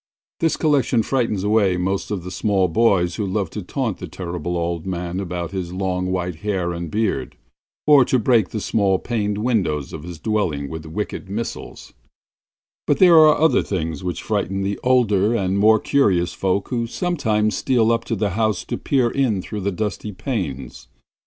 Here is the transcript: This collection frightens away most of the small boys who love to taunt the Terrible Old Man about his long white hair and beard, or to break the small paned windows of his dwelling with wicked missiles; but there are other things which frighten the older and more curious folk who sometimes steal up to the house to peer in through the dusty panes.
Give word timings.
This 0.39 0.57
collection 0.57 1.03
frightens 1.03 1.43
away 1.43 1.77
most 1.77 2.09
of 2.09 2.23
the 2.23 2.31
small 2.31 2.67
boys 2.67 3.17
who 3.17 3.25
love 3.27 3.51
to 3.51 3.61
taunt 3.61 3.99
the 3.99 4.07
Terrible 4.07 4.57
Old 4.57 4.83
Man 4.87 5.19
about 5.19 5.51
his 5.51 5.73
long 5.73 6.07
white 6.11 6.37
hair 6.37 6.73
and 6.73 6.89
beard, 6.89 7.37
or 7.85 8.03
to 8.05 8.17
break 8.17 8.49
the 8.49 8.61
small 8.61 8.97
paned 8.97 9.37
windows 9.37 9.93
of 9.93 10.01
his 10.01 10.17
dwelling 10.17 10.69
with 10.71 10.87
wicked 10.87 11.29
missiles; 11.29 11.93
but 12.87 12.97
there 12.97 13.19
are 13.19 13.35
other 13.39 13.61
things 13.61 14.03
which 14.03 14.23
frighten 14.23 14.63
the 14.63 14.79
older 14.83 15.35
and 15.35 15.59
more 15.59 15.77
curious 15.79 16.33
folk 16.33 16.69
who 16.69 16.87
sometimes 16.87 17.55
steal 17.55 17.91
up 17.91 18.03
to 18.05 18.15
the 18.15 18.31
house 18.31 18.63
to 18.65 18.79
peer 18.79 19.11
in 19.11 19.39
through 19.39 19.61
the 19.61 19.71
dusty 19.71 20.11
panes. 20.11 20.87